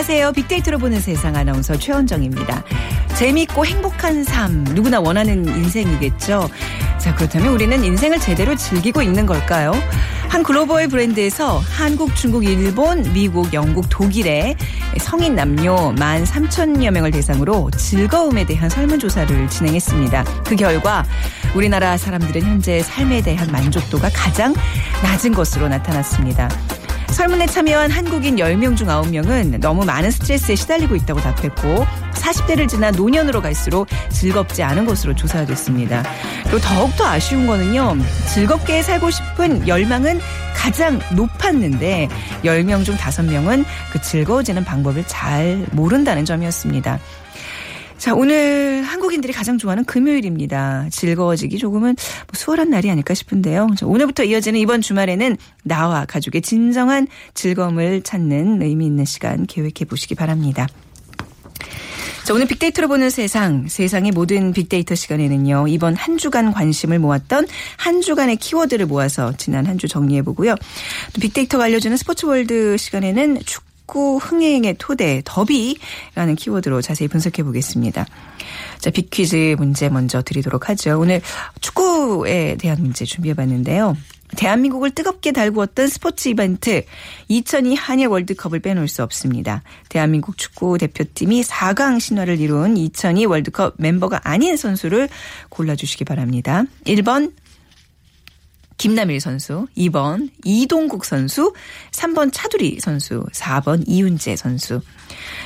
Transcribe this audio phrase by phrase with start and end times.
[0.00, 0.32] 안녕하세요.
[0.32, 2.64] 빅데이터로 보는 세상 아나운서 최원정입니다.
[3.18, 6.48] 재밌고 행복한 삶, 누구나 원하는 인생이겠죠.
[6.96, 9.74] 자, 그렇다면 우리는 인생을 제대로 즐기고 있는 걸까요?
[10.30, 14.56] 한 글로벌 브랜드에서 한국, 중국, 일본, 미국, 영국, 독일의
[15.00, 20.24] 성인 남녀 13,000여 명을 대상으로 즐거움에 대한 설문조사를 진행했습니다.
[20.46, 21.04] 그 결과
[21.54, 24.54] 우리나라 사람들은 현재 삶에 대한 만족도가 가장
[25.02, 26.48] 낮은 것으로 나타났습니다.
[27.12, 33.42] 설문에 참여한 한국인 10명 중 9명은 너무 많은 스트레스에 시달리고 있다고 답했고 40대를 지나 노년으로
[33.42, 36.02] 갈수록 즐겁지 않은 것으로 조사됐습니다.
[36.44, 37.96] 그리고 더욱더 아쉬운 거는요.
[38.32, 40.20] 즐겁게 살고 싶은 열망은
[40.54, 42.08] 가장 높았는데
[42.44, 46.98] 10명 중 5명은 그 즐거워지는 방법을 잘 모른다는 점이었습니다.
[48.00, 50.88] 자, 오늘 한국인들이 가장 좋아하는 금요일입니다.
[50.90, 53.68] 즐거워지기 조금은 뭐 수월한 날이 아닐까 싶은데요.
[53.76, 60.14] 자, 오늘부터 이어지는 이번 주말에는 나와 가족의 진정한 즐거움을 찾는 의미 있는 시간 계획해 보시기
[60.14, 60.66] 바랍니다.
[62.24, 68.00] 자, 오늘 빅데이터로 보는 세상, 세상의 모든 빅데이터 시간에는요, 이번 한 주간 관심을 모았던 한
[68.00, 70.54] 주간의 키워드를 모아서 지난 한 주 정리해보고요.
[70.54, 78.06] 또 빅데이터가 알려주는 스포츠월드 시간에는 축구 흥행의 토대, 더비라는 키워드로 자세히 분석해 보겠습니다.
[78.78, 80.98] 자, 빅퀴즈 문제 먼저 드리도록 하죠.
[80.98, 81.20] 오늘
[81.60, 83.96] 축구에 대한 문제 준비해 봤는데요.
[84.36, 86.84] 대한민국을 뜨겁게 달구었던 스포츠 이벤트
[87.28, 89.62] 2002 한일 월드컵을 빼놓을 수 없습니다.
[89.88, 95.08] 대한민국 축구 대표팀이 4강 신화를 이룬 2002 월드컵 멤버가 아닌 선수를
[95.48, 96.64] 골라주시기 바랍니다.
[96.84, 97.32] 1번
[98.80, 101.52] 김남일 선수, 2번 이동국 선수,
[101.92, 104.80] 3번 차두리 선수, 4번 이윤재 선수.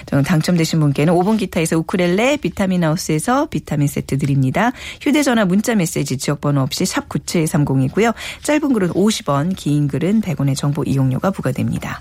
[0.07, 4.71] 당첨되신 분께는 5번 기타에서 우크렐레, 비타민 하우스에서 비타민 세트 드립니다.
[5.01, 8.15] 휴대전화 문자 메시지 지역번호 없이 샵 9730이고요.
[8.45, 12.01] 짧은 글은 50원, 긴 글은 100원의 정보 이용료가 부과됩니다.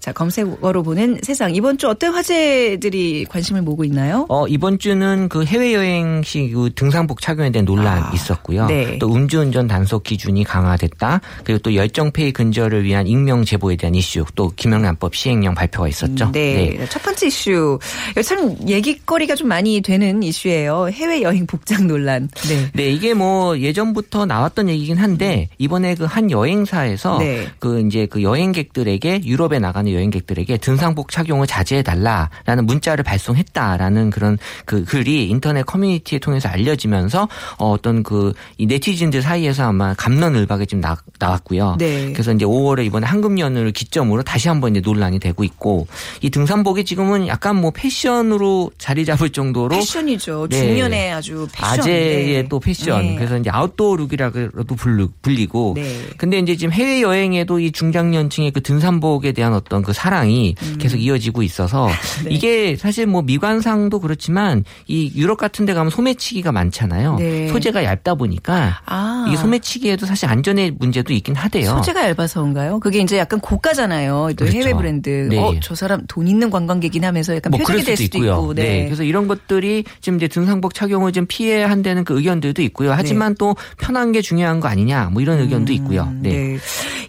[0.00, 1.54] 자, 검색어로 보는 세상.
[1.54, 4.26] 이번 주 어떤 화제들이 관심을 모으고 있나요?
[4.28, 8.66] 어, 이번 주는 그 해외여행 시 그 등산복 착용에 대한 논란 아, 있었고요.
[8.66, 8.98] 네.
[8.98, 11.20] 또 음주운전 단속 기준이 강화됐다.
[11.44, 14.24] 그리고 또 열정페이 근절을 위한 익명 제보에 대한 이슈.
[14.34, 16.32] 또 김영란법 시행령 발표가 있었죠.
[16.32, 16.78] 네.
[16.90, 17.78] 첫 번째 이슈.
[18.24, 20.88] 참 얘기거리가 좀 많이 되는 이슈예요.
[20.90, 22.28] 해외여행 복장 논란.
[22.48, 22.70] 네.
[22.74, 27.46] 네, 이게 뭐 예전부터 나왔던 얘기긴 한데 이번에 그 한 여행사에서 네.
[27.60, 34.84] 그 이제 그 여행객들에게 유럽에 나가는 여행객들에게 등산복 착용을 자제해 달라라는 문자를 발송했다라는 그런 그
[34.84, 37.28] 글이 인터넷 커뮤니티에 통해서 알려지면서
[37.58, 41.76] 어, 어떤 그이 네티즌들 사이에서 아마 감론을박이 좀 나, 나왔고요.
[41.78, 42.12] 네.
[42.12, 45.86] 그래서 이제 5월에 이번에 황금연을 기점으로 다시 한번 이제 논란이 되고 있고
[46.22, 50.48] 이 등산복이 지금은 약간 뭐 패션으로 자리 잡을 정도로 패션이죠.
[50.50, 50.58] 네.
[50.66, 51.80] 중년의 아주 패션.
[51.80, 52.48] 아재의 네.
[52.48, 53.02] 또 패션.
[53.02, 53.14] 네.
[53.16, 55.74] 그래서 이제 아웃도어 룩이라고도 불리- 불리고.
[55.76, 56.00] 네.
[56.16, 60.76] 근데 이제 지금 해외 여행에도 이 중장년층의 그 등산복에 대한 어떤 그 사랑이 음.
[60.78, 61.88] 계속 이어지고 있어서
[62.24, 62.30] 네.
[62.30, 67.16] 이게 사실 뭐 미관상도 그렇지만 이 유럽 같은 데 가면 소매치기가 많잖아요.
[67.16, 67.48] 네.
[67.48, 69.24] 소재가 얇다 보니까 아.
[69.28, 71.76] 이게 소매치기에도 사실 안전의 문제도 있긴 하대요.
[71.76, 72.80] 소재가 얇아서인가요?
[72.80, 74.30] 그게 이제 약간 고가잖아요.
[74.36, 74.58] 또 그렇죠.
[74.58, 75.28] 해외 브랜드.
[75.30, 75.38] 네.
[75.38, 78.32] 어, 저 사람 돈 있는 관광객이긴 하면서 약간 뭐 표적이 될 수도 있고요.
[78.32, 78.54] 있고.
[78.54, 78.84] 네.
[78.84, 82.92] 그래서 이런 것들이 지금 이제 등산복 착용을 좀 피해 한다는 그 의견들도 있고요.
[82.92, 86.12] 하지만 또 편한 게 중요한 거 아니냐 뭐 이런 의견도 있고요.
[86.20, 86.30] 네.
[86.30, 86.58] 네.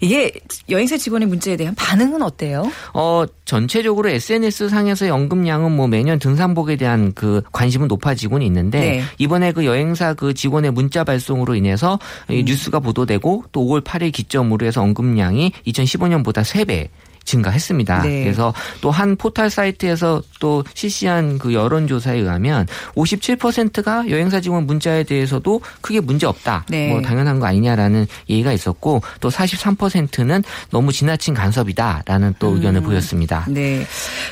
[0.02, 0.32] 이게
[0.70, 2.61] 여행사 직원의 문제에 대한 반응은 어때요?
[2.94, 9.04] 어, 전체적으로 SNS 상에서의 언급량은 뭐 매년 등산복에 대한 그 관심은 높아지고는 있는데 네.
[9.18, 12.00] 이번에 그 여행사 그 직원의 문자 발송으로 인해서
[12.30, 12.36] 음.
[12.36, 16.90] 이 뉴스가 보도되고 또 5월 8일 기점으로 해서 언급량이 2015년보다 3배
[17.32, 18.04] 증가했습니다.
[18.04, 18.24] 네.
[18.24, 25.62] 그래서 또 한 포털 사이트에서 또 실시한 그 여론조사에 의하면 57%가 여행사 직원 문자에 대해서도
[25.80, 26.66] 크게 문제 없다.
[26.68, 26.90] 네.
[26.90, 33.46] 뭐 당연한 거 아니냐라는 얘기가 있었고 또 43%는 너무 지나친 간섭이다라는 또 의견을 보였습니다.
[33.48, 33.86] 네.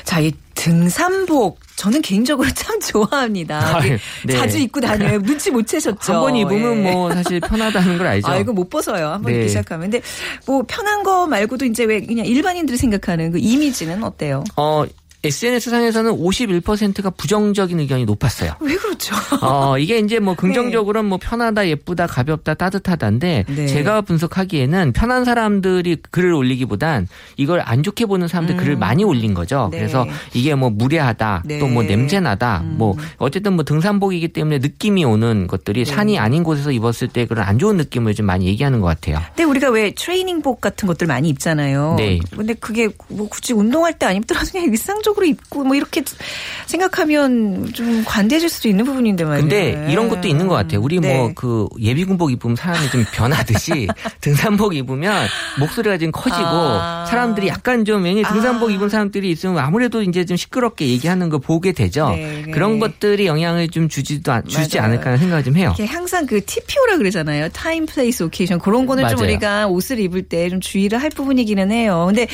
[0.04, 3.78] 자, 이 등산복 저는 개인적으로 참 좋아합니다.
[3.78, 3.96] 아유,
[4.26, 4.34] 네.
[4.36, 5.18] 자주 입고 다녀요.
[5.22, 6.12] 눈치 못 채셨죠.
[6.12, 6.92] 한 번 입으면 예.
[6.92, 8.28] 뭐 사실 편하다는 걸 알죠.
[8.28, 9.08] 아, 이거 못 벗어요.
[9.12, 9.38] 한번 네.
[9.38, 9.90] 입기 시작하면.
[9.90, 10.04] 근데
[10.46, 14.44] 뭐 편한 거 말고도 이제 왜 그냥 일반인들이 생각하는 그 이미지는 어때요?
[14.56, 14.84] 어,
[15.24, 18.52] SNS상에서는 51%가 부정적인 의견이 높았어요.
[18.60, 19.14] 왜 그렇죠?
[19.40, 23.66] 어, 이게 이제 뭐 긍정적으로는 뭐 편하다, 예쁘다, 가볍다, 따뜻하다인데 네.
[23.66, 29.68] 제가 분석하기에는 편한 사람들이 글을 올리기보단 이걸 안 좋게 보는 사람들 글을 많이 올린 거죠.
[29.72, 29.78] 네.
[29.78, 31.58] 그래서 이게 뭐 무례하다, 네.
[31.58, 37.24] 또뭐 냄새나다, 뭐 어쨌든 뭐 등산복이기 때문에 느낌이 오는 것들이 산이 아닌 곳에서 입었을 때
[37.26, 39.18] 그런 안 좋은 느낌을 좀 많이 얘기하는 것 같아요.
[39.28, 41.94] 근데 우리가 왜 트레이닝복 같은 것들 많이 입잖아요.
[41.96, 42.18] 네.
[42.36, 46.02] 근데 그게 뭐 굳이 운동할 때 안 입더라도 그냥 일상적으로 입고 뭐 이렇게
[46.66, 49.40] 생각하면 좀 관대해질 수도 있는 부분인데 말이에요.
[49.42, 50.80] 근데 이런 것도 있는 것 같아요.
[50.80, 51.16] 우리 네.
[51.16, 53.88] 뭐그 예비군복 입으면 사람이 좀 변하듯이
[54.20, 55.26] 등산복 입으면
[55.58, 57.06] 목소리가 좀 커지고 아.
[57.08, 58.72] 사람들이 약간 좀 등산복 아.
[58.72, 62.10] 입은 사람들이 있으면 아무래도 이제 좀 시끄럽게 얘기하는 걸 보게 되죠.
[62.10, 62.50] 네, 네.
[62.52, 64.86] 그런 것들이 영향을 좀 주지도 않- 주지 맞아요.
[64.88, 65.74] 않을까 하는 생각을 좀 해요.
[65.86, 67.48] 항상 그 TPO라 그러잖아요.
[67.50, 68.58] time, place, occasion.
[68.58, 69.28] 그런 거는 좀 맞아요.
[69.30, 72.04] 우리가 옷을 입을 때 좀 주의를 할 부분이기는 해요.
[72.06, 72.26] 근데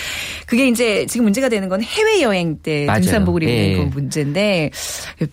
[0.46, 3.01] 그게 이제 지금 문제가 되는 건 해외 여행 때 맞아요.
[3.03, 3.77] 등산복을 입는 예.
[3.77, 4.71] 그 문제인데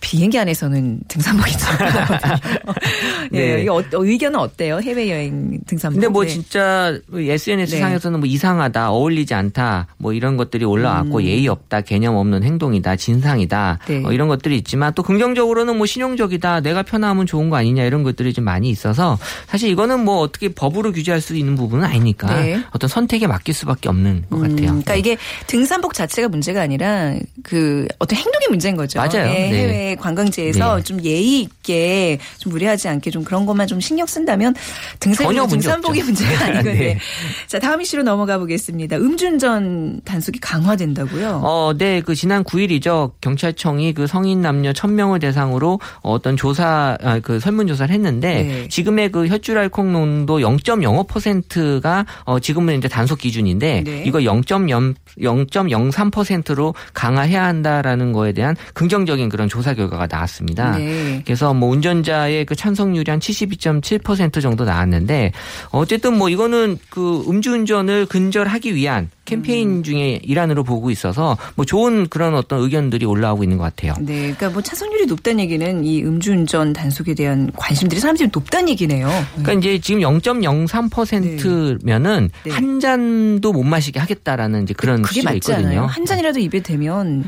[0.00, 1.60] 비행기 안에서는 등산복이 좀
[3.34, 3.60] 예, 네.
[3.62, 4.78] 이게 어, 의견은 어때요?
[4.80, 6.00] 해외 여행 등산복.
[6.00, 6.28] 근데 뭐 네.
[6.30, 7.80] 진짜 SNS 네.
[7.80, 13.80] 상에서는 뭐 이상하다, 어울리지 않다, 뭐 이런 것들이 올라왔고 예의 없다, 개념 없는 행동이다, 진상이다,
[13.90, 14.02] 음.
[14.02, 14.06] 네.
[14.06, 18.32] 어, 이런 것들이 있지만 또 긍정적으로는 뭐 실용적이다, 내가 편하면 좋은 거 아니냐 이런 것들이
[18.32, 22.62] 좀 많이 있어서 사실 이거는 뭐 어떻게 법으로 규제할 수 있는 부분은 아니니까 네.
[22.70, 24.56] 어떤 선택에 맡길 수밖에 없는 것 같아요.
[24.56, 25.16] 그러니까 이게
[25.48, 28.98] 등산복 자체가 문제가 아니라 그 어떤 행동의 문제인 거죠.
[28.98, 29.30] 맞아요.
[29.30, 29.48] 예, 네.
[29.48, 30.82] 해외 관광지에서 네.
[30.82, 34.54] 좀 예의 있게 좀 무례하지 않게 좀 그런 것만 좀 신경 쓴다면
[35.00, 36.04] 등산 문제 등산복이 없죠.
[36.12, 36.74] 문제가 아니거든요.
[36.74, 36.98] 네.
[37.46, 38.96] 자 다음 이슈로 넘어가 보겠습니다.
[38.96, 41.40] 음주운전 단속이 강화된다고요.
[41.44, 43.12] 어, 네, 그 지난 9일이죠.
[43.20, 48.68] 경찰청이 그 성인 남녀 1000명을 대상으로 어떤 조사, 아, 그 설문 조사를 했는데 네.
[48.68, 54.02] 지금의 그 혈줄 알코올 농도 0.05%가 어, 지금은 이제 단속 기준인데 네.
[54.06, 60.76] 이거 0.0 0.03%로 강 화해야 한다라는 거에 대한 긍정적인 그런 조사 결과가 나왔습니다.
[60.78, 61.22] 네.
[61.24, 65.32] 그래서 뭐 운전자의 그 찬성률이 한 72.7% 정도 나왔는데
[65.70, 69.82] 어쨌든 뭐 이거는 그 음주운전을 근절하기 위한 캠페인 음.
[69.82, 73.94] 중에 일환으로 보고 있어서 뭐 좋은 그런 어떤 의견들이 올라오고 있는 것 같아요.
[74.00, 79.08] 네, 그러니까 뭐 차선율이 높다는 얘기는 이 음주운전 단속에 대한 관심들이 사람들이 높다는 얘기네요.
[79.36, 82.50] 그러니까 이제 지금 0.03%면은 네.
[82.50, 85.86] 한 잔도 못 마시게 하겠다라는 이제 그런 그게 맞지 있거든요.
[85.86, 87.24] 한 잔이라도 입에 대면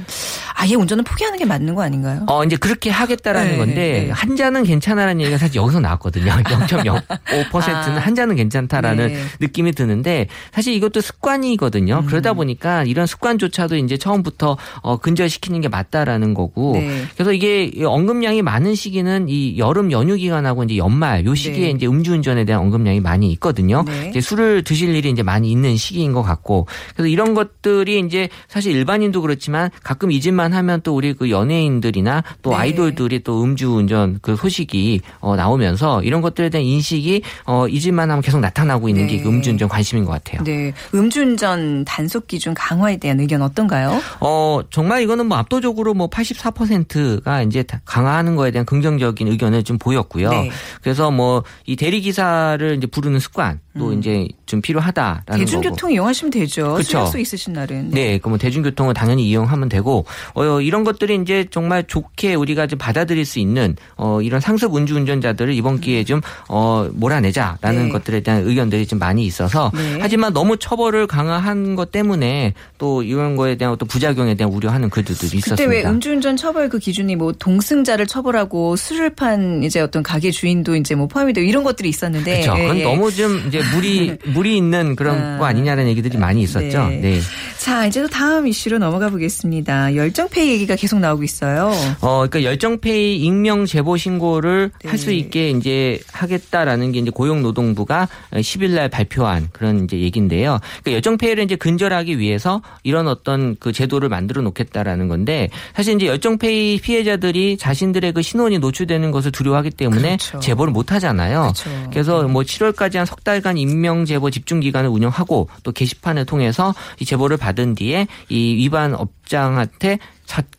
[0.55, 2.25] 아예 운전을 포기하는 게 맞는 거 아닌가요?
[2.29, 4.11] 어, 이제 그렇게 하겠다라는 네, 건데, 네.
[4.11, 6.33] 한 잔은 괜찮아라는 얘기가 사실 여기서 나왔거든요.
[6.45, 7.99] 0.05%는 아.
[7.99, 9.23] 한 잔은 괜찮다라는 네.
[9.41, 11.86] 느낌이 드는데, 사실 이것도 습관이거든요.
[11.95, 12.07] 음.
[12.07, 17.05] 그러다 보니까 이런 습관조차도 이제 처음부터 어, 근절시키는 게 맞다라는 거고, 네.
[17.15, 21.71] 그래서 이게 언급량이 많은 시기는 이 여름 연휴 기간하고 이제 연말, 요 시기에 네.
[21.71, 23.85] 이제 음주운전에 대한 언급량이 많이 있거든요.
[23.87, 24.09] 네.
[24.11, 28.75] 이제 술을 드실 일이 이제 많이 있는 시기인 것 같고, 그래서 이런 것들이 이제 사실
[28.75, 32.57] 일반인도 그렇지만 가끔 잊을만 하면 또 우리 그 연예인들이나 또 네.
[32.57, 38.41] 아이돌들이 또 음주운전 그 소식이 어, 나오면서 이런 것들에 대한 인식이 어, 잊을만 하면 계속
[38.41, 39.17] 나타나고 있는 네.
[39.17, 40.43] 게그 음주운전 관심인 것 같아요.
[40.45, 44.01] 네, 음주운전 단속 기준 강화에 대한 의견 어떤가요?
[44.21, 49.79] 어, 정말 이거는 뭐 압도적으로 뭐 84%가 이제 다 강화하는 거에 대한 긍정적인 의견을 좀
[49.79, 50.31] 보였고요.
[50.31, 50.51] 네.
[50.83, 55.23] 그래서 뭐 이 대리 기사를 이제 부르는 습관 또 이제 좀 필요하다라는.
[55.33, 55.39] 음.
[55.39, 56.79] 대중교통 이용하시면 되죠.
[56.95, 57.91] 약속 있으신 날은.
[57.91, 63.25] 네, 그뭐 대중교통을 당연히 이용하면 되고 어 이런 것들이 이제 정말 좋게 우리가 좀 받아들일
[63.27, 67.89] 수 있는 어 이런 상습 음주 운전자들을 이번 기회에 좀 어 몰아내자라는 네.
[67.91, 69.99] 것들에 대한 의견들이 좀 많이 있어서 네.
[70.01, 75.27] 하지만 너무 처벌을 강화한 것 때문에 또 이런 거에 대한 또 부작용에 대한 우려하는 글들도
[75.27, 75.71] 그때 있었습니다.
[75.71, 80.95] 왜 음주운전 처벌 그 기준이 뭐 동승자를 처벌하고 술을 판 이제 어떤 가게 주인도 이제
[80.95, 82.59] 뭐 포함이 되고 이런 것들이 있었는데 그렇죠.
[82.59, 82.83] 예, 그건 예.
[82.85, 85.39] 너무 좀 이제 무리 무리 있는 그런 아.
[85.39, 86.89] 거 아니냐는 얘기들이 많이 있었죠.
[86.89, 87.01] 네.
[87.01, 87.21] 네.
[87.59, 89.97] 자, 이제 또 다음 이슈로 넘어가 보겠습니다.
[89.97, 91.73] 열정페이 얘기가 계속 나오고 있어요.
[92.01, 94.89] 어, 그러니까 열정페이 익명 제보 신고를 네.
[94.89, 100.61] 할수 있게 이제 하겠다라는 게 이제 고용노동부가 10일 날 발표한 그런 이제 얘기인데요.
[100.83, 106.81] 그러니까 열정페이를 이제 근절하기 위해서 이런 어떤 그 제도를 만들어 놓겠다라는 건데 사실 이제 열정페이
[106.81, 110.39] 피해자들이 자신들의 그 신원이 노출되는 것을 두려워하기 때문에 그렇죠.
[110.41, 111.53] 제보를 못 하잖아요.
[111.55, 111.71] 그렇죠.
[111.91, 117.05] 그래서 뭐 7월까지 한 석 달간 임명 제보 집중 기간을 운영하고 또 게시판을 통해서 이
[117.05, 120.07] 제보를 받은 뒤에 이 위반 업장한테 차-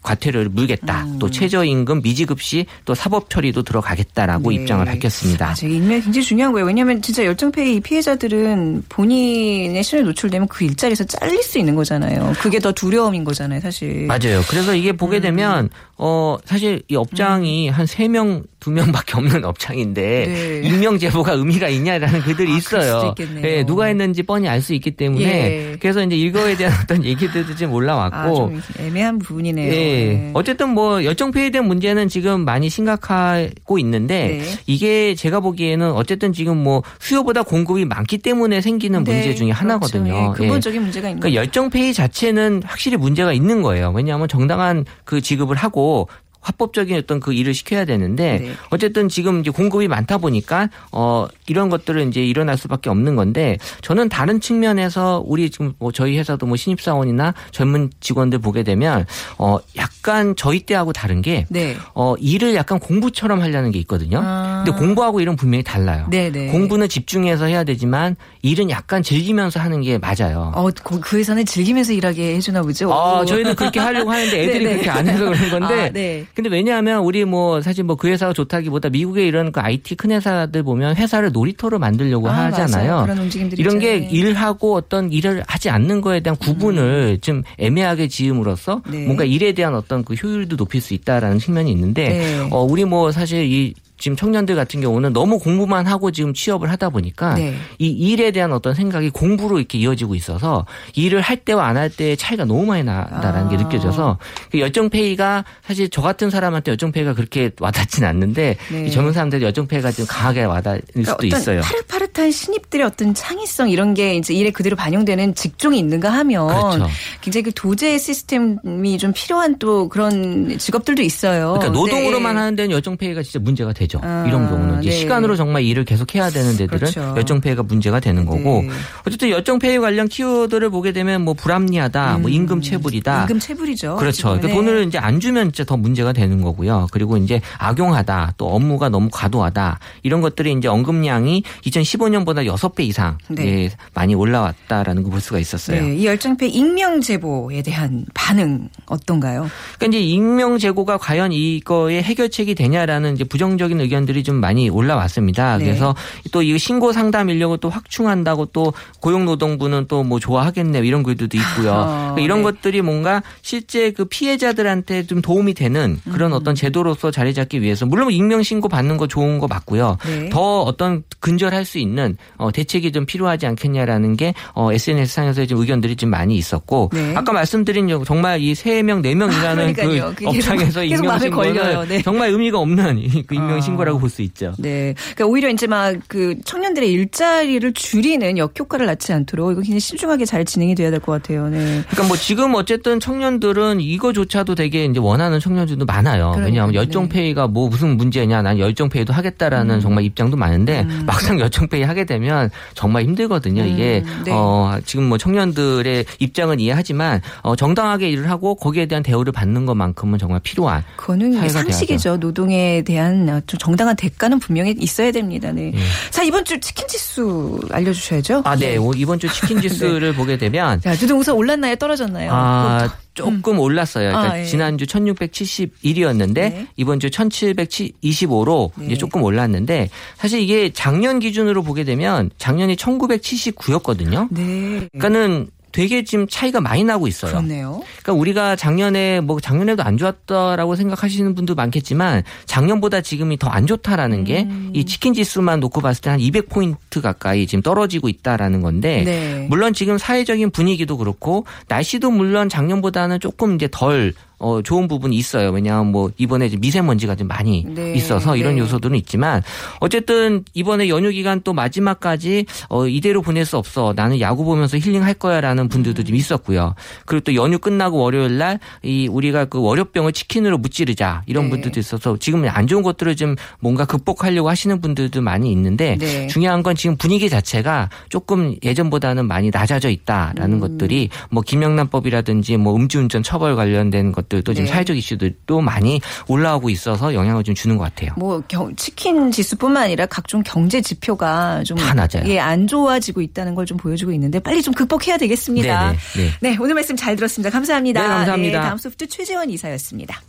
[0.02, 1.04] 과태료를 물겠다.
[1.04, 1.20] 음.
[1.20, 4.56] 또 최저임금 미지급시 또 사법 처리도 들어가겠다라고 네.
[4.56, 5.46] 입장을 밝혔습니다.
[5.46, 5.76] 맞아요.
[5.76, 6.66] 익명이 굉장히 중요한 거예요.
[6.66, 12.34] 왜냐하면 진짜 열정페이 피해자들은 본인의 신을 노출되면 그 일자리에서 잘릴 수 있는 거잖아요.
[12.40, 14.08] 그게 더 두려움인 거잖아요, 사실.
[14.08, 14.42] 맞아요.
[14.50, 14.98] 그래서 이게 음.
[14.98, 20.68] 보게 되면 어 사실 이 업장이 한세 명 두 명밖에 없는 업장인데 네.
[20.68, 23.16] 익명 제보가 의미가 있냐라는 글들이 아, 있어요.
[23.44, 25.78] 예, 누가 했는지 뻔히 알 수 있기 때문에 예.
[25.80, 29.72] 그래서 이제 이거에 대한 어떤 얘기들도 좀 올라왔고 아, 좀 애매한 부분이네요.
[29.72, 29.78] 예.
[29.78, 30.32] 네.
[30.34, 34.60] 어쨌든 뭐 열정페이에 대한 문제는 지금 많이 심각하고 있는데 네.
[34.66, 40.12] 이게 제가 보기에는 어쨌든 지금 뭐 수요보다 공급이 많기 때문에 생기는 네, 문제 중에 하나거든요.
[40.12, 40.18] 그렇죠.
[40.18, 40.34] 예, 예.
[40.38, 43.94] 근본적인 문제가 있는 그러니까 열정페이 자체는 확실히 문제가 있는 거예요.
[43.96, 46.10] 왜냐하면 정당한 그 지급을 하고 하고
[46.42, 48.52] 합법적인 어떤 그 일을 시켜야 되는데 네.
[48.70, 54.10] 어쨌든 지금 이제 공급이 많다 보니까 어 이런 것들은 이제 일어날 수밖에 없는 건데 저는
[54.10, 59.06] 다른 측면에서 우리 지금 뭐 저희 회사도 뭐 신입 사원이나 젊은 직원들 보게 되면
[59.38, 61.76] 어 약간 저희 때하고 다른 게 네.
[61.94, 64.22] 어, 일을 약간 공부처럼 하려는 게 있거든요.
[64.24, 64.64] 아.
[64.66, 66.08] 근데 공부하고 일은 분명히 달라요.
[66.10, 66.48] 네네.
[66.48, 70.52] 공부는 집중해서 해야 되지만 일은 약간 즐기면서 하는 게 맞아요.
[70.56, 72.92] 어, 그, 그 회사는 즐기면서 일하게 해주나 보죠.
[72.94, 73.26] 아, 오.
[73.26, 74.74] 저희는 그렇게 하려고 하는데 애들이 네네.
[74.76, 75.82] 그렇게 안 해서 그런 건데.
[75.82, 76.26] 아, 네.
[76.38, 80.62] 근데 왜냐하면 우리 뭐 사실 뭐 그 회사가 좋다기보다 미국의 이런 그 IT 큰 회사들
[80.62, 82.92] 보면 회사를 놀이터로 만들려고 아, 하잖아요.
[82.92, 83.04] 맞아요.
[83.06, 83.98] 그런 움직임들이 이런 게.
[83.98, 89.06] 일하고 어떤 일을 하지 않는 거에 대한 구분을 좀 애매하게 지음으로써 네.
[89.06, 92.48] 뭔가 일에 대한 어떤 그 효율도 높일 수 있다라는 측면이 있는데 네.
[92.52, 96.90] 어 우리 뭐 사실 이 지금 청년들 같은 경우는 너무 공부만 하고 지금 취업을 하다
[96.90, 97.56] 보니까 네.
[97.80, 102.18] 이 일에 대한 어떤 생각이 공부로 이렇게 이어지고 있어서 일을 할 때와 안 할 때의
[102.18, 103.60] 차이가 너무 많이 난다라는 게 아.
[103.60, 104.18] 느껴져서
[104.52, 108.86] 그 열정페이가 사실 저 같은 사람한테 열정페이가 그렇게 와닿진 않는데 네.
[108.88, 111.62] 이 젊은 사람들 열정페이가 좀 강하게 와닿을 그러니까 수도 있어요.
[111.62, 116.88] 파릇파릇한 신입들의 어떤 창의성 이런 게 이제 일에 그대로 반영되는 직종이 있는가 하면 그렇죠.
[117.22, 121.54] 굉장히 그 도제 시스템이 좀 필요한 또 그런 직업들도 있어요.
[121.60, 122.40] 그러니까 노동으로만 네.
[122.40, 123.87] 하는 데는 열정페이가 진짜 문제가 되죠.
[124.02, 124.96] 아, 이런 경우는 이제 네.
[124.96, 127.14] 시간으로 정말 일을 계속 해야 되는 데들은 그렇죠.
[127.16, 128.70] 열정페이가 문제가 되는 거고 네.
[129.06, 133.22] 어쨌든 열정페이 관련 키워드를 보게 되면 뭐 불합리하다, 뭐 임금 체불이다, 음.
[133.24, 133.96] 임금 체불이죠.
[133.98, 134.28] 그렇죠.
[134.30, 134.54] 그러니까 네.
[134.54, 136.88] 돈을 이제 안 주면 진짜 더 문제가 되는 거고요.
[136.92, 143.66] 그리고 이제 악용하다, 또 업무가 너무 과도하다 이런 것들이 이제 언급량이 2015년보다 6배 이상 네.
[143.66, 145.82] 예, 많이 올라왔다라는 거볼 수가 있었어요.
[145.82, 149.50] 네, 이 열정페이 익명 제보에 대한 반응 어떤가요?
[149.78, 155.58] 그러니까 이제 익명 제고가 과연 이거의 해결책이 되냐라는 이제 부정적인 의견들이 좀 많이 올라왔습니다.
[155.58, 155.66] 네.
[155.66, 155.96] 그래서
[156.32, 161.72] 또 이 신고 상담 인력을 또 확충한다고 또 고용노동부는 또 뭐 좋아하겠네 이런 글들도 있고요.
[161.74, 162.44] 어, 그러니까 이런 네.
[162.44, 166.38] 것들이 뭔가 실제 그 피해자들한테 좀 도움이 되는 그런 음.
[166.38, 169.98] 어떤 제도로서 자리 잡기 위해서 물론 익명 신고 받는 거 좋은 거 맞고요.
[170.06, 170.30] 네.
[170.30, 175.60] 더 어떤 근절할 수 있는 어, 대책이 좀 필요하지 않겠냐라는 게 어, SNS 상에서의 좀
[175.60, 177.14] 의견들이 좀 많이 있었고 네.
[177.16, 180.14] 아까 말씀드린 요- 정말 이 세 명 네 명이라는 그러니까요.
[180.16, 181.20] 그 업장에서 익명.
[181.20, 182.02] 신고는 네.
[182.04, 183.72] 정말 의미가 없는 이- 그 익명 아.
[183.72, 184.54] 신고라고 볼 수 있죠.
[184.58, 184.94] 네.
[185.16, 190.46] 그러니까 오히려 이제 막 그 청년들의 일자리를 줄이는 역효과를 낳지 않도록 이거 굉장히 신중하게 잘
[190.46, 191.48] 진행이 돼야 될 것 같아요.
[191.50, 191.82] 네.
[191.90, 196.34] 그러니까 뭐 지금 어쨌든 청년들은 이거조차도 되게 이제 원하는 청년들도 많아요.
[196.38, 196.78] 왜냐하면 네.
[196.80, 199.80] 열정페이가 뭐 무슨 문제냐, 난 열정페이도 하겠다라는 음.
[199.80, 203.66] 정말 입장도 많은데 막상 열정페이 하게 되면 정말 힘들거든요.
[203.66, 204.32] 이게 음, 네.
[204.34, 210.20] 어 지금 뭐 청년들의 입장은 이해하지만 어 정당하게 일을 하고 거기에 대한 대우를 받는 것만큼은
[210.20, 212.18] 정말 필요한 그거는 상식이죠.
[212.18, 215.52] 노동에 대한 좀 정당한 대가는 분명히 있어야 됩니다.
[215.52, 215.72] 네.
[215.74, 215.80] 예.
[216.10, 218.44] 자, 이번 주 치킨 지수 알려주셔야죠.
[218.46, 218.78] 아, 네.
[218.78, 221.76] 오, 이번 주 치킨 지수를 보게 되면 자, 우선 올랐나요?
[221.76, 222.30] 떨어졌나요?
[222.32, 224.10] 아, 조금 올랐어요.
[224.10, 224.46] 그러니까 아, 예.
[224.46, 226.68] 지난주 1671이었는데 네.
[226.76, 228.86] 이번 주 1725로 네.
[228.86, 234.28] 이제 조금 올랐는데 사실 이게 작년 기준으로 보게 되면 작년이 1979였거든요.
[234.30, 234.88] 네.
[234.94, 237.30] 그러니까는 되게 지금 차이가 많이 나고 있어요.
[237.32, 237.84] 그렇네요.
[238.02, 244.24] 그러니까 우리가 작년에 뭐 작년에도 안 좋았다라고 생각하시는 분도 많겠지만 작년보다 지금이 더 안 좋다라는
[244.24, 244.72] 게 음.
[244.74, 249.48] 이 치킨 지수만 놓고 봤을 때 한 200포인트 가까이 지금 떨어지고 있다라는 건데 네.
[249.50, 255.50] 물론 지금 사회적인 분위기도 그렇고 날씨도 물론 작년보다는 조금 이제 덜 어, 좋은 부분이 있어요.
[255.52, 257.94] 왜냐하면 뭐 이번에 미세먼지가 좀 많이 네.
[257.94, 258.62] 있어서 이런 네.
[258.62, 259.42] 요소들은 있지만
[259.80, 263.94] 어쨌든 이번에 연휴 기간 또 마지막까지 어, 이대로 보낼 수 없어.
[263.96, 266.76] 나는 야구 보면서 힐링할 거야라는 분들도 좀 있었고요.
[267.06, 271.50] 그리고 또 연휴 끝나고 월요일 날 이 우리가 그 월요병을 치킨으로 무찌르자 이런 네.
[271.52, 276.28] 분들도 있어서 지금 안 좋은 것들을 좀 뭔가 극복하려고 하시는 분들도 많이 있는데 네.
[276.28, 280.60] 중요한 건 지금 분위기 자체가 조금 예전보다는 많이 낮아져 있다라는 음.
[280.60, 284.72] 것들이 뭐 김영란법이라든지 뭐 음주운전 처벌 관련된 것 들도 지금 네.
[284.72, 288.12] 사회적 이슈들도 많이 올라오고 있어서 영향을 좀 주는 것 같아요.
[288.18, 292.24] 뭐 경- 치킨 지수뿐만 아니라 각종 경제 지표가 좀다 낮아요.
[292.28, 295.92] 예, 안 좋아지고 있다는 걸 좀 보여주고 있는데 빨리 좀 극복해야 되겠습니다.
[295.92, 295.98] 네네,
[296.42, 296.52] 네.
[296.52, 297.50] 네, 오늘 말씀 잘 들었습니다.
[297.50, 298.02] 감사합니다.
[298.02, 298.62] 네, 감사합니다.
[298.62, 300.22] 다음 소프트 최재원 이사였습니다.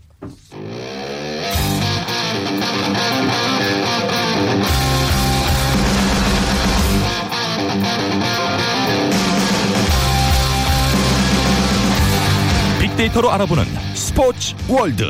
[12.99, 13.64] 빅데이터로 알아보는
[13.95, 15.05] 스포츠 월드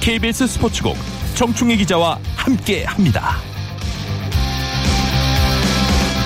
[0.00, 0.96] KBS 스포츠국
[1.36, 3.36] 정충희 기자와 함께합니다.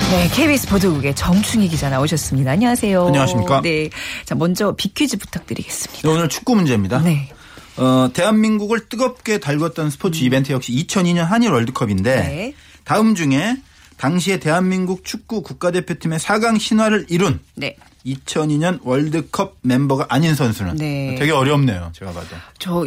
[0.09, 2.51] 네, KBS 보도국의 정충희 기자 나오셨습니다.
[2.51, 3.05] 안녕하세요.
[3.05, 3.61] 안녕하십니까.
[3.61, 3.91] 네.
[4.25, 6.07] 자, 먼저 빅퀴즈 부탁드리겠습니다.
[6.07, 7.01] 네, 오늘 축구 문제입니다.
[7.01, 7.29] 네.
[7.77, 12.53] 어, 대한민국을 뜨겁게 달궜던 스포츠 이벤트 역시 2002년 한일 월드컵인데 네.
[12.83, 13.57] 다음 중에
[13.97, 17.77] 당시에 대한민국 축구 국가대표팀의 4강 신화를 이룬 네.
[18.05, 21.15] 2002년 월드컵 멤버가 아닌 선수는 네.
[21.17, 21.91] 되게 어렵네요.
[21.93, 22.35] 제가 봐도.
[22.59, 22.85] 저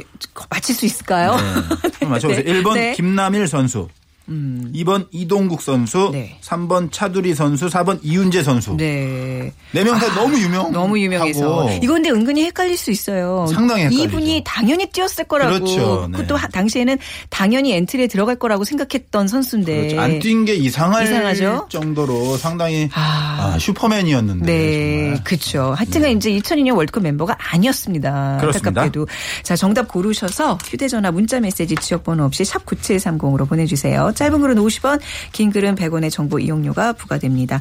[0.51, 1.37] 맞힐 수 있을까요?
[1.37, 2.07] 네.
[2.07, 2.45] 맞춰보세요.
[2.45, 2.53] 네.
[2.63, 2.93] 1번 네.
[2.95, 3.89] 김남일 선수.
[4.29, 6.39] 2번 이동국 선수, 네.
[6.43, 8.77] 3번 차두리 선수, 4번 이윤재 선수.
[8.77, 9.53] 네.
[9.73, 10.73] 네명다 너무 유명.
[10.73, 13.47] 너무 유명해서 이거 근데 은근히 헷갈릴 수 있어요.
[13.53, 14.03] 상당히 헷갈리죠.
[14.05, 15.53] 이분이 당연히 뛰었을 거라고.
[15.65, 16.09] 그렇죠.
[16.11, 16.17] 네.
[16.19, 16.99] 그것도 하- 당시에는
[17.31, 19.77] 당연히 엔트리에 들어갈 거라고 생각했던 선수인데.
[19.77, 20.01] 그렇죠.
[20.01, 21.67] 안뛴 게 이상할 이상하죠?
[21.71, 23.53] 정도로 상당히 아.
[23.55, 25.25] 아, 슈퍼맨이었는데 네, 정말.
[25.25, 25.75] 그렇죠.
[25.77, 28.39] 하여튼간 이제 2002년 월드컵 멤버가 아니었습니다.
[28.41, 28.69] 그렇습니다.
[28.83, 29.07] 안타깝게도.
[29.43, 34.11] 자, 정답 고르셔서 휴대 전화 문자 메시지 지역 번호 없이 샵 9730으로 보내 주세요.
[34.17, 34.99] 짧은 글은 50원,
[35.33, 37.61] 긴 글은 100원의 정보 이용료가 부과됩니다.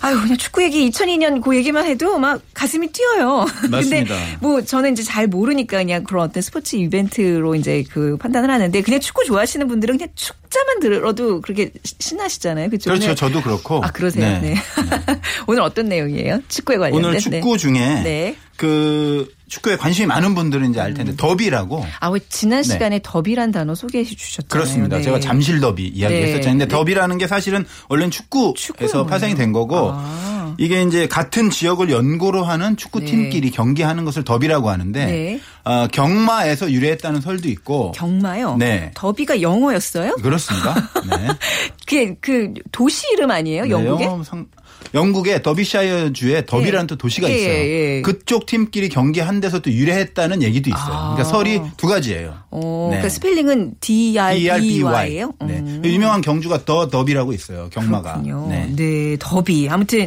[0.00, 3.44] 아유, 그냥 축구 얘기 2002년 그 얘기만 해도 막 가슴이 뛰어요.
[3.60, 4.16] 근데 맞습니다.
[4.40, 9.00] 뭐 저는 이제 잘 모르니까 그냥 그런 어떤 스포츠 이벤트로 이제 그 판단을 하는데 그냥
[9.00, 12.68] 축구 좋아하시는 분들은 그냥 축자만 들어도 그렇게 시- 신나시잖아요.
[12.70, 12.90] 그렇죠?
[12.90, 13.14] 그렇죠.
[13.14, 13.82] 저도 그렇고.
[13.84, 14.40] 아, 그러세요?
[14.40, 14.54] 네.
[15.46, 16.40] 오늘 어떤 내용이에요?
[16.48, 17.04] 축구에 관련된.
[17.08, 17.58] 오늘 축구 네.
[17.58, 18.36] 중에 네.
[18.56, 22.68] 그 축구에 관심이 많은 분들은 이제 알 텐데 더비라고 아, 왜 지난 네.
[22.72, 24.48] 시간에 더비란 단어 소개해 주셨잖아요.
[24.48, 24.96] 그렇습니다.
[24.98, 25.02] 네.
[25.02, 26.40] 제가 잠실 더비 이야기했었죠.
[26.44, 26.50] 네.
[26.50, 29.06] 근데 더비라는 게 사실은 원래는 축구에서.
[29.06, 30.54] 파생이 된 거고 아.
[30.58, 35.40] 이게 이제 같은 지역을 연고로 하는 축구팀끼리 경기하는 것을 더비라고 하는데 네.
[35.64, 38.56] 어, 경마에서 유래했다는 설도 있고 경마요.
[38.56, 38.90] 네.
[38.94, 40.16] 더비가 영어였어요?
[40.16, 40.74] 그렇습니다.
[41.08, 41.28] 네.
[41.86, 43.68] 그게 그 도시 이름 아니에요?
[43.70, 44.04] 영국에?
[44.04, 44.46] 네, 영어 상-
[44.94, 46.86] 영국의 더비샤이어 주에 더비라는 예.
[46.86, 47.52] 또 도시가 예, 있어요.
[47.52, 48.02] 예.
[48.02, 50.94] 그쪽 팀끼리 경기한 데서 또 유래했다는 얘기도 있어요.
[50.94, 51.14] 아.
[51.14, 52.34] 그러니까 설이 두 가지예요.
[52.50, 53.02] 어, 네.
[53.02, 54.82] 그 스펠링은 D R B.
[54.82, 55.32] Y예요?
[55.46, 55.80] 네.
[55.84, 57.68] 유명한 경주가 더 더비라고 있어요.
[57.70, 58.22] 경마가.
[58.48, 58.72] 네.
[58.74, 59.16] 네.
[59.18, 59.68] 더비.
[59.68, 60.06] 아무튼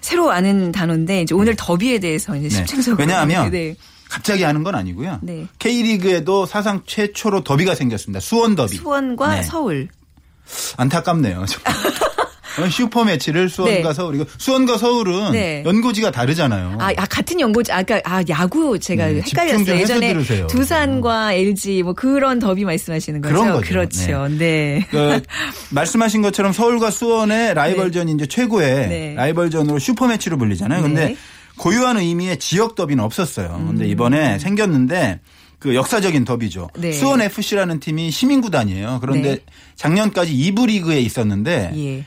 [0.00, 2.54] 새로 아는 단어인데 이제 오늘 더비에 대해서 이제 네.
[2.54, 3.74] 십층적으로 왜냐하면 네.
[4.08, 5.20] 갑자기 하는 건 아니고요.
[5.22, 5.46] 네.
[5.58, 8.20] K리그에도 사상 최초로 더비가 생겼습니다.
[8.20, 8.76] 수원 더비.
[8.76, 9.42] 수원과 네.
[9.42, 9.88] 서울.
[10.76, 11.44] 안타깝네요.
[12.70, 13.94] 슈퍼 매치를 수원과 네.
[13.94, 15.62] 서울이고 수원과 서울은 네.
[15.64, 16.76] 연고지가 다르잖아요.
[16.80, 19.76] 아, 아, 같은 연고지, 아까, 아, 야구 제가 네, 헷갈렸어요.
[19.76, 20.46] 예전에 들으세요.
[20.48, 23.34] 두산과 LG 뭐 그런 더비 말씀하시는 거죠?
[23.34, 23.68] 그런 거죠.
[23.68, 24.28] 그렇죠.
[24.28, 24.86] 네.
[24.90, 25.20] 그
[25.70, 29.14] 말씀하신 것처럼 서울과 수원의 라이벌전이 이제 최고의 네.
[29.14, 30.82] 라이벌전으로 슈퍼 매치로 불리잖아요.
[30.82, 31.16] 근데 네.
[31.56, 33.64] 고유한 의미의 지역 더비는 없었어요.
[33.68, 35.20] 근데 이번에 생겼는데
[35.58, 36.70] 그 역사적인 더비죠.
[36.78, 36.92] 네.
[36.92, 38.98] 수원 FC라는 팀이 시민구단이에요.
[39.00, 39.38] 그런데 네.
[39.74, 42.04] 작년까지 2부 리그에 있었는데 예.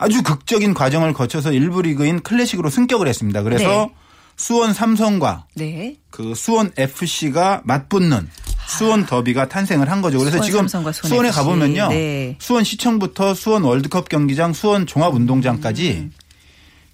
[0.00, 3.42] 아주 극적인 과정을 거쳐서 1부 리그인 클래식으로 승격을 했습니다.
[3.42, 3.94] 그래서 네.
[4.36, 5.96] 수원 삼성과 네.
[6.10, 8.28] 그 수원 FC가 맞붙는
[8.66, 10.18] 수원 더비가 탄생을 한 거죠.
[10.18, 11.30] 그래서 지금 수원 수원에.
[11.30, 11.88] 가보면요.
[11.88, 12.36] 네.
[12.38, 16.12] 수원 시청부터 수원 월드컵 경기장, 수원 종합운동장까지 음.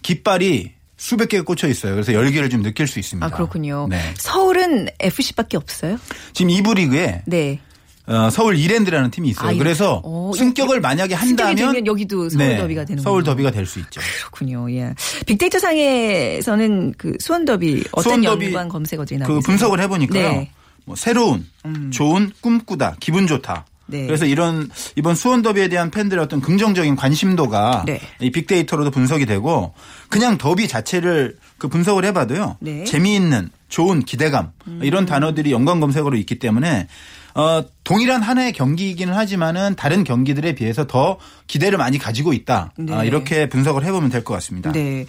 [0.02, 1.92] 깃발이 수백 개가 꽂혀 있어요.
[1.92, 3.24] 그래서 열기를 좀 느낄 수 있습니다.
[3.24, 3.86] 아, 그렇군요.
[3.88, 4.00] 네.
[4.16, 5.98] 서울은 FC밖에 없어요?
[6.32, 7.60] 지금 2부 리그에 네.
[8.06, 9.48] 어, 서울 이랜드라는 팀이 있어요.
[9.48, 13.02] 아, 이- 그래서 어, 승격을 만약에 한다면 되면 여기도 서울 더비가 되는군요.
[13.02, 14.00] 서울 더비가 될 수 있죠.
[14.30, 14.70] 그렇군요.
[14.72, 14.94] 예.
[15.26, 19.40] 빅데이터 상에서는 그 수원 더비 어떤 더비 연관 검색어들이 나오고 그?
[19.40, 20.22] 분석을 해보니까요.
[20.28, 20.50] 네.
[20.84, 21.44] 뭐 새로운,
[21.90, 23.66] 좋은, 꿈꾸다, 기분 좋다.
[23.88, 24.06] 네.
[24.06, 28.00] 그래서 이런 이번 수원 더비에 대한 팬들의 어떤 긍정적인 관심도가 네.
[28.20, 29.74] 이 빅데이터로도 분석이 되고
[30.08, 32.56] 그냥 더비 자체를 그 분석을 해봐도요.
[32.60, 32.80] 네.
[32.80, 32.84] 음.
[32.84, 36.86] 재미있는, 좋은 기대감 이런 단어들이 연관 검색어로 있기 때문에
[37.38, 42.72] 어, 동일한 하나의 경기이기는 하지만은 다른 경기들에 비해서 더 기대를 많이 가지고 있다.
[42.78, 42.94] 네.
[42.94, 44.72] 아, 이렇게 분석을 해보면 될 것 같습니다.
[44.72, 45.04] 네.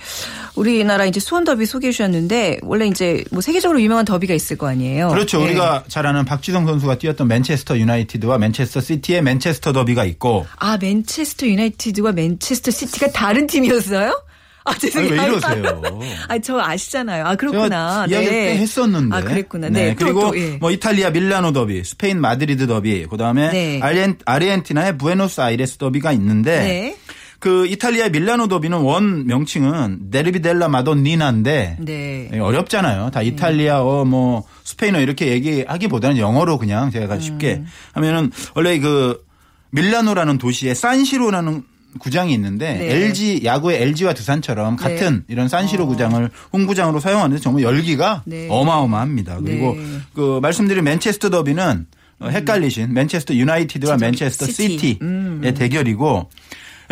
[0.56, 5.08] 우리나라 이제 수원 더비 소개해 주셨는데 원래 이제 뭐 세계적으로 유명한 더비가 있을 거 아니에요.
[5.08, 5.40] 그렇죠.
[5.40, 5.46] 네.
[5.46, 11.48] 우리가 잘 아는 박지성 선수가 뛰었던 맨체스터 유나이티드와 맨체스터 시티의 맨체스터 더비가 있고 아 맨체스터
[11.48, 14.22] 유나이티드와 맨체스터 시티가 다른 팀이었어요?
[14.68, 15.12] 아 죄송해요.
[15.12, 15.82] 아니, 왜 이러세요?
[16.30, 17.26] 아 저 아시잖아요.
[17.26, 18.08] 아 그렇구나.
[18.08, 18.46] 제가 이야기 네.
[18.54, 19.16] 때 했었는데.
[19.16, 19.70] 아 그랬구나.
[19.70, 19.96] 네.
[19.96, 20.58] 또, 그리고 또, 예.
[20.60, 23.80] 뭐 이탈리아 밀라노 더비, 스페인 마드리드 더비, 그다음에 네.
[23.82, 26.98] 아르헨, 아르헨티나의 부에노스 아이레스 더비가 있는데 네.
[27.40, 32.30] 그 이탈리아 밀라노 더비는 원 명칭은 Derby della Madonnina인데 네.
[32.34, 33.12] 예, 어렵잖아요.
[33.12, 37.20] 다 이탈리아어 뭐 스페인어 이렇게 얘기하기보다는 영어로 그냥 제가 음.
[37.20, 39.24] 쉽게 하면은 원래 그
[39.72, 41.64] 밀라노라는 도시에 산시로라는
[41.98, 43.06] 구장이 있는데 네.
[43.06, 48.22] LG 야구의 LG와 두산처럼 같은 이런 산시로 구장을 홈구장으로 사용하는데 정말 열기가 어.
[48.26, 48.48] 네.
[48.50, 49.40] 어마어마합니다.
[49.44, 49.80] 그리고 네.
[49.80, 50.04] 음.
[50.14, 51.86] 그 말씀드린 맨체스터 더비는
[52.20, 54.70] 어, 헷갈리신 맨체스터 유나이티드와 맨체스터 시티.
[54.70, 55.54] 시티의 음.
[55.56, 56.30] 대결이고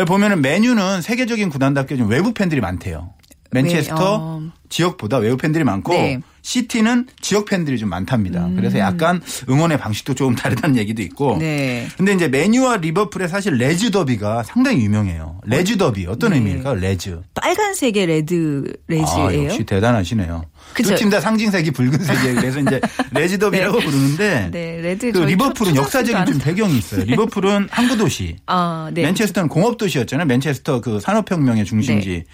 [0.07, 3.14] 보면은 맨유는 세계적인 구단답게 좀 외부 팬들이 많대요.
[3.63, 4.41] 맨체스터 왜, 어.
[4.69, 6.15] 지역보다 외부 팬들이 많고 네.
[6.15, 6.21] 음.
[6.41, 8.47] 시티는 지역 팬들이 좀 많답니다.
[8.55, 11.37] 그래서 약간 응원의 방식도 조금 다르다는 얘기도 있고.
[11.39, 11.87] 네.
[11.97, 15.39] 근데 이제 맨유와 리버풀의 사실 레즈 더비가 상당히 유명해요.
[15.45, 16.37] 레즈 더비 어떤 네.
[16.37, 16.75] 의미일까요?
[16.75, 17.19] 레즈.
[17.33, 19.45] 빨간색의 red 아, 레즈예요.
[19.45, 20.45] 역시 대단하시네요.
[20.75, 22.35] 두 팀 다 상징색이 붉은색이에요.
[22.35, 22.79] 그래서 이제
[23.11, 27.05] 레즈 더비라고 부르는데 네, red 그 리버풀은 초- 역사적인 좀 배경이 있어요.
[27.05, 28.35] 리버풀은 항구 도시.
[28.45, 29.01] 아, 네.
[29.01, 30.27] 맨체스터는 공업 도시였잖아요.
[30.27, 32.25] 맨체스터 그 산업혁명의 중심지.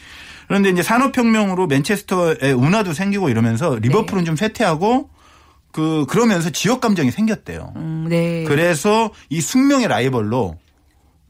[0.52, 0.58] 네.
[0.58, 5.10] 그런데 이제 산업혁명으로 맨체스터의 운하도 생기고 이러면서 리버풀은 좀 쇠퇴하고
[5.72, 7.74] 그 그러면서 지역 감정이 생겼대요.
[7.78, 8.44] 음, 네.
[8.44, 10.58] 그래서 이 숙명의 라이벌로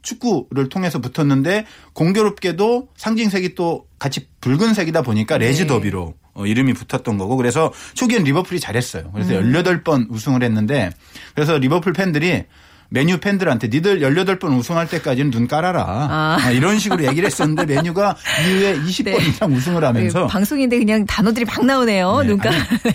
[0.02, 5.66] 축구를 통해서 붙었는데 공교롭게도 상징색이 또 같이 붉은색이다 보니까 레즈 네.
[5.68, 9.12] 더비로 어, 이름이 붙었던 거고 그래서 초기엔 리버풀이 잘했어요.
[9.12, 9.52] 그래서 음.
[9.52, 10.90] 18번 우승을 했는데
[11.34, 12.44] 그래서 리버풀 팬들이
[12.92, 15.82] 맨유 팬들한테 니들 18번 우승할 때까지는 눈 깔아라.
[15.82, 16.36] 아.
[16.38, 19.28] 아, 이런 식으로 얘기를 했었는데 맨유가 이후에 20번 네.
[19.28, 22.20] 이상 우승을 하면서 네, 방송인데 그냥 단어들이 막 나오네요.
[22.20, 22.50] 네, 눈가.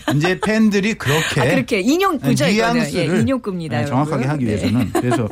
[0.06, 2.74] 아니, 이제 팬들이 그렇게 아, 그렇게 인용구죠, 이거는.
[2.76, 4.30] 뉘앙스를 예, 인용구입니다, 네, 정확하게 여러분.
[4.30, 4.52] 하기 네.
[4.52, 5.28] 위해서는 그래서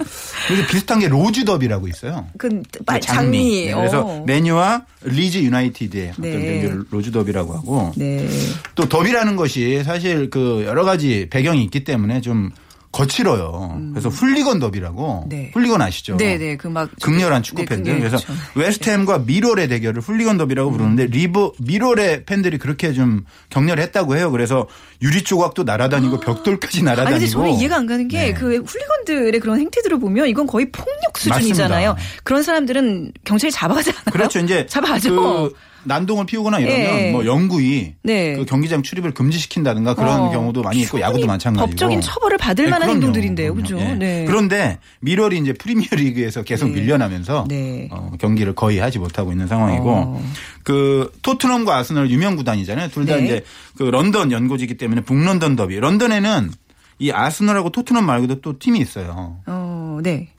[0.47, 2.25] 그래서 비슷한 게 로즈 더비라고 있어요.
[2.39, 3.15] 그 빨- 장미.
[3.21, 3.65] 장미.
[3.67, 4.23] 네, 그래서 어.
[4.25, 6.31] 맨유와 리즈 유나이티드의 어떤 네.
[6.31, 8.27] 경기를 로즈 더비라고 하고 네.
[8.73, 12.49] 또 더비라는 것이 사실 그 여러 가지 배경이 있기 때문에 좀
[12.95, 13.77] 거칠어요.
[13.91, 15.29] 그래서 훌리건 더비라고 음.
[15.29, 15.51] 네.
[15.53, 16.15] 훌리건 아시죠?
[16.17, 16.55] 네, 네.
[16.55, 17.93] 그 막 극렬한 축구 네, 팬들.
[17.93, 18.33] 네, 그래서 그렇죠.
[18.55, 24.31] 웨스트햄과 미롤의 대결을 훌리건 더비라고 부르는데 리버 미롤의 팬들이 그렇게 좀 격렬했다고 해요.
[24.31, 24.67] 그래서
[25.01, 27.19] 유리 조각도 날아다니고 벽돌까지 아니 날아다니고.
[27.19, 28.33] 근데 저는 이해가 안 가는 게 네.
[28.33, 31.93] 그 훌리건들의 그런 행태들을 보면 이건 거의 폭력 수준이잖아요.
[31.93, 32.21] 맞습니다.
[32.23, 34.03] 그런 사람들은 경찰이 잡아가지 않아요?
[34.11, 34.39] 그렇죠.
[34.39, 35.15] 이제 잡아가죠.
[35.15, 35.53] 그
[35.87, 37.11] 난동을 피우거나 이러면 예.
[37.11, 38.35] 뭐 영구히 네.
[38.35, 41.67] 그 경기장 출입을 금지시킨다든가 그런 어, 경우도 많이 있고 야구도 마찬가지고.
[41.69, 43.05] 법적인 처벌을 받을 네, 만한 그럼요.
[43.05, 43.79] 행동들인데요, 그죠?
[43.79, 43.93] 예.
[43.93, 44.25] 네.
[44.25, 46.81] 그런데 밀월이 이제 프리미어리그에서 계속 네.
[46.81, 47.87] 밀려나면서 네.
[47.91, 50.25] 어, 경기를 거의 하지 못하고 있는 상황이고 어.
[50.63, 52.89] 그 토트넘과 아스널 유명 구단이잖아요.
[52.89, 53.25] 둘다 네.
[53.25, 53.43] 이제
[53.77, 55.79] 그 런던 연고지기 때문에 북런던 더비.
[55.79, 56.51] 런던에는
[56.97, 59.37] 이 아스널하고 토트넘 말고도 또 팀이 있어요.
[59.45, 60.29] 어, 네.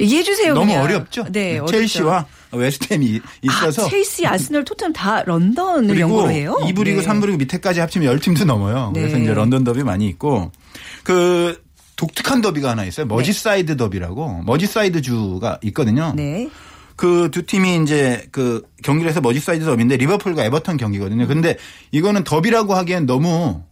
[0.00, 0.54] 얘기해 주세요.
[0.54, 0.82] 너무 그냥.
[0.82, 1.26] 어렵죠.
[1.30, 1.72] 네, 어렵죠.
[1.72, 6.56] 첼시와 웨스트햄이 있어서 아, 첼시, 아스널, 토트넘 다 런던을 연고로 해요.
[6.62, 7.06] 2부 리그, 네.
[7.06, 8.90] 3부 리그 밑에까지 합치면 10팀도 넘어요.
[8.94, 9.24] 그래서 네.
[9.24, 10.50] 이제 런던 더비 많이 있고
[11.04, 11.62] 그
[11.96, 13.06] 독특한 더비가 하나 있어요.
[13.06, 16.12] 머지사이드 더비라고 머지사이드 주가 있거든요.
[16.16, 16.48] 네.
[16.96, 21.26] 그두 팀이 이제 그 경기를 해서 머지사이드 더비인데 리버풀과 에버턴 경기거든요.
[21.26, 21.56] 근데
[21.92, 23.62] 이거는 더비라고 하기엔 너무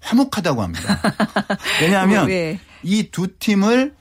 [0.00, 1.00] 화목하다고 합니다.
[1.80, 2.58] 왜냐하면 왜?
[2.82, 3.94] 이두 팀을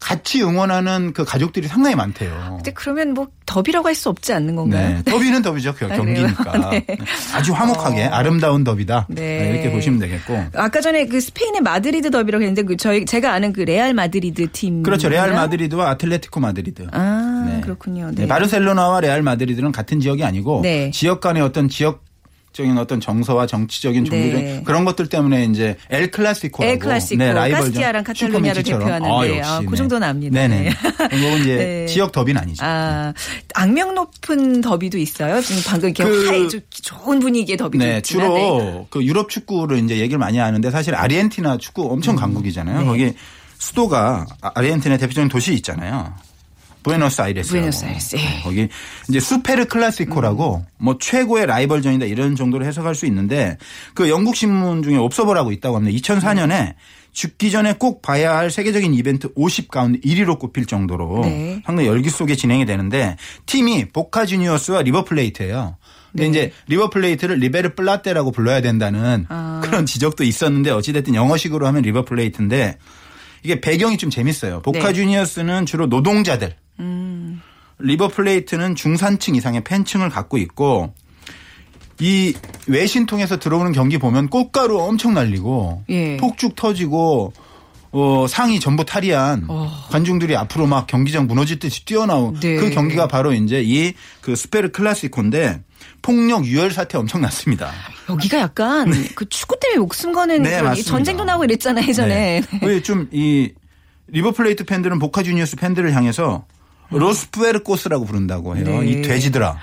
[0.00, 2.54] 같이 응원하는 그 가족들이 상당히 많대요.
[2.56, 4.88] 근데 그러면 뭐 더비라고 할 수 없지 않는 건가요?
[4.88, 5.02] 네.
[5.04, 5.74] 더비는 더비죠.
[5.76, 6.70] 그 아, 경기니까.
[6.70, 6.86] 네.
[7.34, 9.06] 아주 화목하게 아름다운 더비다.
[9.10, 9.50] 네.
[9.52, 10.42] 이렇게 보시면 되겠고.
[10.54, 14.82] 아까 전에 그 스페인의 마드리드 더비라고 했는데 그 저희 제가 아는 그 레알 마드리드 팀
[14.82, 15.08] 그렇죠.
[15.10, 16.86] 레알 마드리드와 아틀레티코 마드리드.
[16.92, 17.60] 아 네.
[17.60, 18.06] 그렇군요.
[18.14, 18.26] 네, 네.
[18.26, 20.90] 바르셀로나와 레알 마드리드는 같은 지역이 아니고 네.
[20.92, 22.02] 지역 간의 어떤 지역
[22.52, 24.62] 적인 어떤 정서와 정치적인 종교적인 네.
[24.64, 30.34] 그런 것들 때문에 이제 엘 클라시코라고 엘 클라시코, 카스티야랑 카탈루냐를 대표하는데, 아, 그 정도는 압니다.
[30.34, 30.62] 네네.
[30.62, 30.70] 네.
[30.70, 31.86] 그건 이제 네.
[31.86, 32.64] 지역 더비는 아니죠.
[32.64, 33.12] 아
[33.54, 35.40] 악명 높은 더비도 있어요.
[35.42, 38.86] 지금 방금 이렇게 그- 좀 좋은 분위기의 더비도 네, 있지만 주로 네.
[38.90, 42.80] 그 유럽 축구를 이제 얘기를 많이 하는데 사실 아르헨티나 축구 엄청 강국이잖아요.
[42.80, 42.84] 네.
[42.84, 43.12] 거기
[43.58, 46.12] 수도가 아- 아르헨티나의 대표적인 도시 있잖아요.
[46.82, 47.50] 부에노스아이레스.
[47.50, 48.40] 부에노스아이레스, 예.
[48.42, 48.68] 거기
[49.08, 53.58] 이제 수페르 클라시코라고 뭐 최고의 라이벌전이다 이런 정도로 해석할 수 있는데
[53.94, 55.96] 그 영국 신문 중에 옵서버라고 있다고 합니다.
[55.98, 56.74] 2004년에
[57.12, 61.60] 죽기 전에 꼭 봐야 할 세계적인 이벤트 50 가운데 1위로 꼽힐 정도로 네.
[61.66, 63.16] 상당히 열기 속에 진행이 되는데
[63.46, 65.76] 팀이 보카 주니어스와 리버플레이트예요.
[66.12, 66.28] 근데 네.
[66.28, 69.60] 이제 리버플레이트를 리베르 플라테라고 불러야 된다는 아.
[69.62, 72.78] 그런 지적도 있었는데 어찌됐든 영어식으로 하면 리버플레이트인데
[73.42, 74.60] 이게 배경이 좀 재밌어요.
[74.60, 74.92] 보카 네.
[74.92, 77.40] 주니어스는 주로 노동자들, 음.
[77.78, 80.92] 리버 플레이트는 중산층 이상의 팬층을 갖고 있고
[81.98, 82.34] 이
[82.66, 86.16] 외신 통해서 들어오는 경기 보면 꽃가루 엄청 날리고 예.
[86.16, 87.32] 폭죽 터지고
[87.92, 89.48] 어, 상의 전부 탈의한
[89.90, 92.56] 관중들이 앞으로 막 경기장 무너질 듯이 뛰어나온 네.
[92.56, 95.62] 그 경기가 바로 이제 이 그 Superclásico인데
[96.02, 97.70] 폭력 유혈 사태 엄청 났습니다.
[98.08, 100.60] 여기가 약간 그 축구 때문에 목숨 거는 네.
[100.82, 102.42] 전쟁도 나고 이랬잖아요 예전에.
[102.60, 102.80] 네.
[102.82, 103.50] 좀 이
[104.12, 106.44] 리버플레이트 팬들은 보카 주니어스 팬들을 향해서
[106.90, 108.80] Los Puercos라고 부른다고 해요.
[108.80, 108.86] 네.
[108.88, 109.56] 이 돼지들아.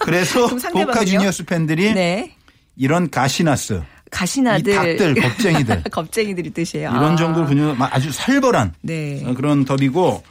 [0.00, 0.86] 그래서 그럼 상대방은요?
[0.92, 2.34] 보카 주니어스 팬들이 네.
[2.76, 4.72] 이런 gallinas 가시나들.
[4.72, 5.82] 이 닭들, 겁쟁이들.
[5.90, 6.90] 겁쟁이들이 뜻이에요.
[6.90, 7.16] 이런 아.
[7.16, 9.22] 정도로 분유 아주 살벌한 네.
[9.26, 10.22] 어, 그런 더비고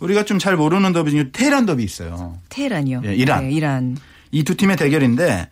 [0.00, 2.38] 우리가 좀 잘 모르는 더비 중에 테헤란 더비 있어요.
[2.48, 3.02] 테헤란이요.
[3.04, 3.48] 예, 이란.
[3.48, 3.96] 네, 이란.
[4.30, 5.48] 이 두 팀의 대결인데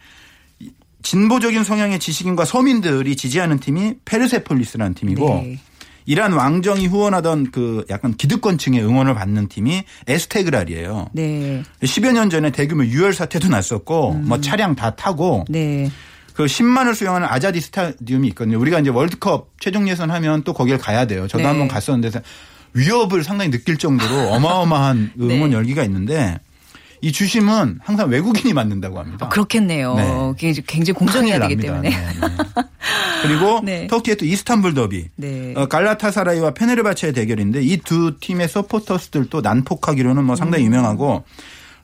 [0.60, 0.70] 이
[1.02, 5.58] 진보적인 성향의 지식인과 서민들이 지지하는 팀이 페르세폴리스라는 팀이고 네.
[6.06, 11.10] 이란 왕정이 후원하던 그 약간 기득권층의 응원을 받는 팀이 에스테그랄이에요.
[11.12, 11.62] 네.
[11.82, 15.52] 10여 년 전에 대규모 유혈 사태도 났었고 뭐 차량 다 타고 음.
[15.52, 15.90] 네.
[16.32, 18.58] 그 10만을 수용하는 아자디 스타디움이 있거든요.
[18.60, 21.26] 우리가 이제 월드컵 최종 예선 하면 또 거길 가야 돼요.
[21.26, 21.48] 저도 네.
[21.48, 22.20] 한번 갔었는데
[22.74, 25.56] 위협을 상당히 느낄 정도로 어마어마한 응원 네.
[25.56, 26.38] 열기가 있는데
[27.00, 29.26] 이 주심은 항상 외국인이 맡는다고 합니다.
[29.26, 29.94] 아, 그렇겠네요.
[29.94, 30.04] 네.
[30.32, 31.90] 그게 굉장히 공정해야 되기 때문에.
[31.90, 32.62] 네, 네.
[33.22, 33.86] 그리고 네.
[33.86, 35.08] 터키의 또 이스탄불 더비.
[35.16, 35.54] 네.
[35.56, 40.72] 어, 갈라타사라이와 페네르바체의 대결인데 이 두 팀의 서포터스들도 난폭하기로는 뭐 상당히 음.
[40.72, 41.24] 유명하고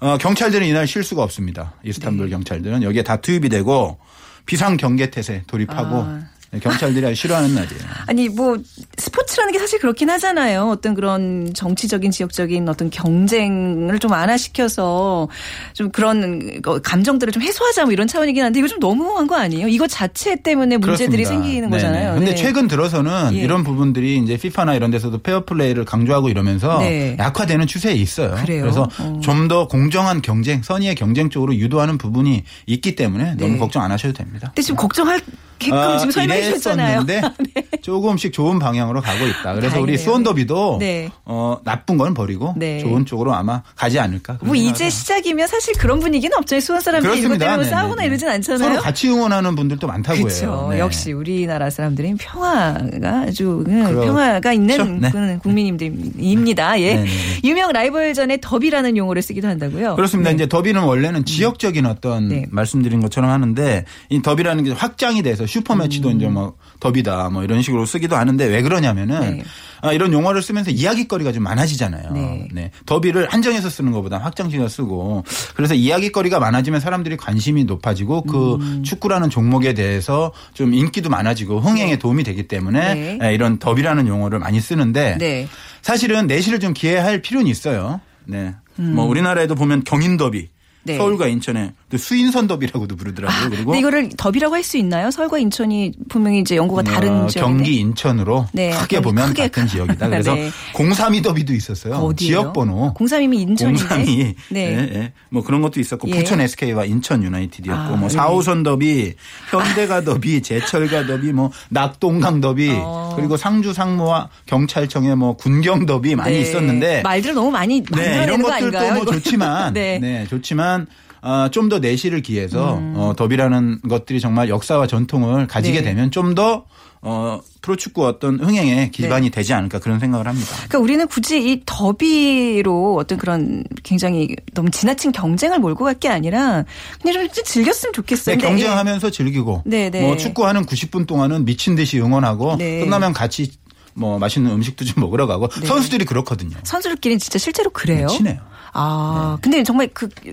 [0.01, 1.75] 어, 경찰들은 이날 실수가 없습니다.
[1.85, 2.33] 이스탄불 네.
[2.33, 3.99] 경찰들은 여기에 다 투입이 되고
[4.47, 6.25] 비상 경계 태세 돌입하고 아.
[6.53, 7.81] 네, 경찰들이 싫어하는 날이에요.
[8.07, 8.59] 아니 뭐
[8.99, 10.69] 스포츠라는 게 사실 그렇긴 하잖아요.
[10.69, 15.29] 어떤 그런 정치적인 지역적인 어떤 경쟁을 좀 완화시켜서
[15.73, 19.67] 좀 그런 거- 감정들을 좀 해소하자 뭐 이런 차원이긴 한데 이거 좀 너무한 거 아니에요?
[19.69, 21.31] 이거 자체 때문에 문제들이 그렇습니다.
[21.31, 21.83] 생기는 네네.
[21.83, 22.15] 거잖아요.
[22.17, 22.35] 근데 네.
[22.37, 23.39] 최근 들어서는 예.
[23.39, 27.17] 이런 부분들이 이제 피파나 이런 데서도 페어플레이를 강조하고 이러면서 네.
[27.19, 28.35] 약화되는 추세에 있어요.
[28.45, 28.67] 그래요?
[28.67, 29.21] 래서 어.
[29.23, 33.59] 좀더 공정한 경쟁, 선의의 경쟁 쪽으로 유도하는 부분이 있기 때문에 너무 네.
[33.59, 34.49] 걱정 안 하셔도 됩니다.
[34.49, 35.19] 근데 지금 걱정할
[35.63, 37.03] 게끔 아, 지금 설명해 주셨잖아요.
[37.03, 37.23] 이랬었는데
[37.83, 39.55] 조금씩 좋은 방향으로 가고 있다.
[39.55, 39.99] 그래서 우리 다행이네요.
[39.99, 41.11] 수원더비도 네.
[41.25, 42.79] 어, 나쁜 건 버리고 네.
[42.81, 44.39] 좋은 쪽으로 아마 가지 않을까.
[44.43, 44.91] 뭐 이제.
[44.91, 46.61] 시작이면 사실 그런 분위기는 없잖아요.
[46.61, 47.65] 수원 사람들이 이것 때문에 네네네.
[47.71, 48.69] 싸우거나 이러진 않잖아요.
[48.71, 50.45] 서로 같이 응원하는 분들도 많다고 그렇죠.
[50.45, 50.69] 해요.
[50.71, 50.79] 네.
[50.81, 54.07] 역시 우리나라 사람들은 평화가 아주 응, 그렇죠.
[54.07, 55.11] 평화가 있는 네.
[55.11, 56.81] 그 국민님들입니다.
[56.81, 57.05] 예.
[57.45, 59.97] 유명 라이벌전에 더비라는 용어를 쓰기도 한다고요.
[59.97, 60.31] 그렇습니다.
[60.31, 60.35] 네.
[60.35, 62.47] 이제 더비는 원래는 지역적인 어떤 네.
[62.51, 66.17] 말씀드린 것처럼 하는데 이 더비라는 게 확장이 돼서 슈퍼매치도 음.
[66.17, 69.45] 이제 뭐 더비다 뭐 이런 식으로 쓰기도 하는데 왜 그러냐면은 네.
[69.83, 72.47] 아, 이런 용어를 쓰면서 이야기거리가 좀 많아지잖아요.
[72.53, 72.71] 네.
[72.87, 78.83] 더비를 한정해서 쓰는 것보다 확장시켜 쓰고 그래서 이야기거리가 많아지면 사람들이 관심이 높아지고 그 음.
[78.83, 83.19] 축구라는 종목에 대해서 좀 인기도 많아지고 흥행에 도움이 되기 때문에 네.
[83.23, 85.49] 예, 이런 더비라는 용어를 많이 쓰는데 네.
[85.83, 88.01] 사실은 내실을 좀 기해야 할 필요는 있어요.
[88.25, 88.55] 네.
[88.77, 90.49] 뭐 우리나라에도 보면 경인 더비, 음.
[90.85, 90.97] 네.
[90.97, 93.51] 서울과 인천에 또 수인선 더비라고도 부르더라고요.
[93.51, 95.11] 그리고 근데 이거를 더비라고 할 수 있나요?
[95.11, 97.41] 서울과 인천이 분명히 이제 연고가 다른 어, 지역인데.
[97.65, 100.09] 경기 인천으로 네, 크게 보면 크게 같은 가- 지역이다.
[100.09, 100.51] 그래서 네.
[100.73, 101.95] 032 더비도 있었어요.
[101.97, 102.15] 어디예요?
[102.41, 102.95] 지역 번호.
[102.95, 103.83] 032면 인천인데.
[103.83, 104.35] 032.
[104.51, 104.61] 네.
[104.61, 105.13] 예, 예.
[105.29, 106.15] 뭐 그런 것도 있었고 예.
[106.15, 108.17] 부천 SK와 인천 유나이티드였고 아, 뭐 네.
[108.17, 109.15] 4호선 더비,
[109.51, 113.13] 현대가 더비, 제철가 더비, 뭐 낙동강 더비, 어.
[113.17, 116.41] 그리고 상주 상무와 경찰청의 뭐 군경 더비 많이 네.
[116.41, 118.95] 있었는데 말들을 너무 많이 네, 이런 거 것들도 아닌가요?
[119.05, 119.13] 뭐?
[119.13, 119.99] 좋지만, 네.
[119.99, 120.27] 네.
[120.31, 120.87] 좋지만,
[121.23, 122.95] 어, 좀더 내실을 기해서, 음.
[122.97, 125.85] 어, 더비라는 것들이 정말 역사와 전통을 가지게 네.
[125.85, 126.65] 되면 좀 더,
[127.01, 129.31] 어, 프로축구 어떤 흥행의 기반이 네.
[129.31, 130.49] 되지 않을까 그런 생각을 합니다.
[130.55, 136.65] 그러니까 우리는 굳이 이 더비로 어떤 그런 굉장히 너무 지나친 경쟁을 몰고 갈 게 아니라
[137.01, 138.37] 그냥 좀 즐겼으면 좋겠어요.
[138.37, 140.01] 네, 경쟁하면서 즐기고, 네, 네.
[140.01, 142.81] 뭐 축구하는 90분 동안은 미친 듯이 응원하고, 네.
[142.81, 143.53] 끝나면 같이
[143.95, 145.67] 뭐 맛있는 음식도 좀 먹으러 가고, 네.
[145.67, 146.57] 선수들이 그렇거든요.
[146.65, 148.07] 선수들끼리는 진짜 실제로 그래요.
[148.09, 148.39] 네, 친해요.
[148.75, 150.33] 아, 근데 정말 그, 그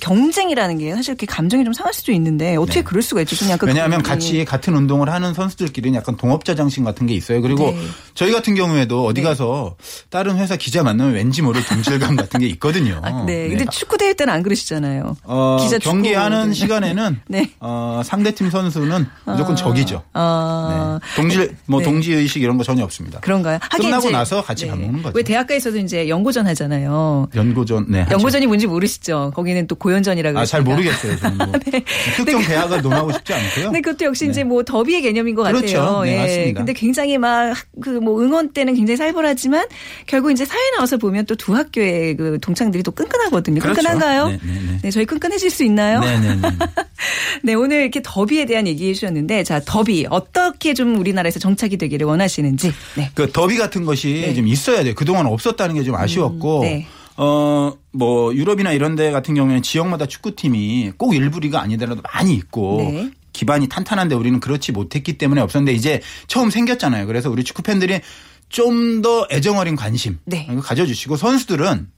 [0.00, 3.36] 경쟁이라는 게 사실 이렇게 감정이 좀 상할 수도 있는데 어떻게 그럴 수가 있죠?
[3.36, 3.72] 좀 약간 네.
[3.74, 7.40] 왜냐하면 그- 같이 같은 운동을 하는 선수들끼리는 약간 동업자 장신 같은 게 있어요.
[7.42, 7.78] 그리고 네.
[8.14, 9.76] 저희 같은 경우에도 어디 가서
[10.10, 13.00] 다른 회사 기자 만나면 왠지 모를 동질감 같은 게 있거든요.
[13.04, 13.48] 아, 네.
[13.48, 15.16] 근데 축구 대회 때는 안 그러시잖아요.
[15.24, 16.52] 어, 기자 축구 경기하는.
[16.52, 17.50] 시간에는 네.
[17.60, 20.02] 어, 상대팀 선수는 무조건 적이죠.
[20.12, 21.16] 아, 네.
[21.16, 21.84] 동질 뭐 네.
[21.84, 23.20] 동지 의식 이런 거 전혀 없습니다.
[23.20, 23.58] 그런가요?
[23.70, 25.16] 끝나고 나서 같이 밥 먹는 거죠.
[25.16, 27.28] 왜 대학가에서도 이제 연고전 하잖아요.
[27.34, 28.00] 연고전 네.
[28.02, 28.12] 하죠.
[28.14, 29.32] 연고전이 뭔지 모르시죠?
[29.34, 30.38] 거기는 또 고연전이라고.
[30.38, 30.62] 아, 잘.
[30.62, 31.16] 모르겠어요.
[31.18, 31.52] 저는 뭐.
[32.16, 33.64] 특정 대학을 논하고 싶지 않고요.
[33.66, 34.30] 근데 그것도 역시 네.
[34.30, 35.60] 이제 뭐 더비의 개념인 것 같아요.
[35.60, 36.02] 그렇죠.
[36.04, 36.18] 네, 예.
[36.18, 36.58] 맞습니다.
[36.60, 39.66] 근데 굉장히 막 그 뭐 응원 때는 굉장히 살벌하지만
[40.06, 43.60] 결국 이제 사회 나와서 보면 또 두 학교의 그 동창들이 또 끈끈하거든요.
[43.60, 43.80] 그렇죠.
[43.80, 44.28] 끈끈한가요?
[44.28, 44.90] 네, 네, 네.
[44.90, 46.00] 저희 끈끈해질 수 있나요?
[46.00, 46.48] 네 네 네.
[47.42, 52.72] 네, 오늘 이렇게 더비에 대한 얘기해 주셨는데 자, 더비 어떻게 좀 우리나라에서 정착이 되기를 원하시는지.
[52.96, 53.10] 네.
[53.14, 54.34] 그 더비 같은 것이 네.
[54.34, 54.94] 좀 있어야 돼요.
[54.96, 56.86] 그동안 없었다는 게 좀 아쉬웠고 네.
[57.18, 62.78] 어, 뭐, 유럽이나 이런 데 같은 경우에는 지역마다 축구팀이 꼭 일부 리가 아니더라도 많이 있고
[62.78, 63.10] 네.
[63.32, 67.06] 기반이 탄탄한데 우리는 그렇지 못했기 때문에 없었는데 이제 처음 생겼잖아요.
[67.06, 68.00] 그래서 우리 축구 팬들이
[68.48, 70.46] 좀 더 애정 어린 관심 네.
[70.62, 71.88] 가져주시고 선수들은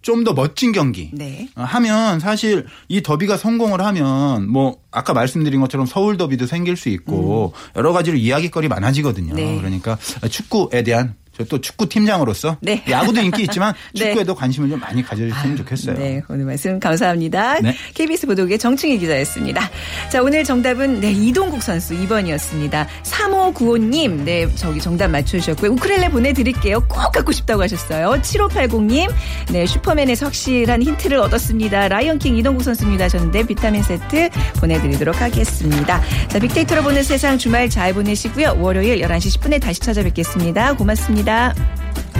[0.00, 1.48] 좀더 멋진 경기 네.
[1.54, 6.88] 어, 하면 사실 이 더비가 성공을 하면 뭐 아까 말씀드린 것처럼 서울 더비도 생길 수
[6.88, 9.34] 있고 여러 가지로 이야기거리 많아지거든요.
[9.34, 9.36] 음.
[9.36, 9.56] 네.
[9.58, 9.96] 그러니까
[10.28, 12.82] 축구에 대한 저 또 축구 팀장으로서 네.
[12.88, 14.06] 야구도 인기 있지만 네.
[14.06, 15.96] 축구에도 관심을 좀 많이 가져주시면 좋겠어요.
[15.98, 17.60] 네, 오늘 말씀 감사합니다.
[17.60, 17.74] 네.
[17.92, 19.70] KBS 보도국의 정충희 기자였습니다.
[20.10, 22.86] 자, 오늘 정답은 네, 이동국 선수 2번이었습니다.
[23.02, 25.72] 3595님, 네, 저기 정답 맞춰주셨고요.
[25.72, 26.80] 우크렐레 보내드릴게요.
[26.88, 28.18] 꼭 갖고 싶다고 하셨어요.
[28.22, 29.12] 7580님,
[29.50, 31.88] 네, 슈퍼맨에서 확실한 힌트를 얻었습니다.
[31.88, 36.00] 라이언킹 이동국 선수입니다 하셨는데 비타민 세트 보내드리도록 하겠습니다.
[36.28, 38.56] 자, 빅데이터로 보는 세상 주말 잘 보내시고요.
[38.58, 40.74] 월요일 11시 10분에 다시 찾아뵙겠습니다.
[40.74, 41.62] 고맙습 감사합니
[42.04, 42.11] 다.